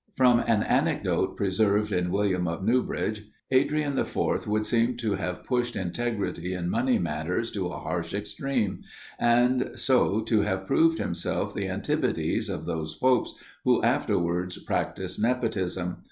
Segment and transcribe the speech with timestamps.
[0.17, 4.47] From an anecdote preserved in William of Newbridge, Adrian IV.
[4.47, 8.81] would seem to have pushed integrity in money matters to a harsh extreme;
[9.19, 15.97] and so to have proved himself the antipodes of those popes who afterwards practised nepotism.